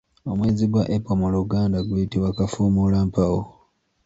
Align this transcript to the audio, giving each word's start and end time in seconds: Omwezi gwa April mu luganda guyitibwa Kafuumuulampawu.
Omwezi 0.31 0.65
gwa 0.71 0.83
April 0.95 1.17
mu 1.21 1.27
luganda 1.35 1.77
guyitibwa 1.87 2.29
Kafuumuulampawu. 2.37 3.39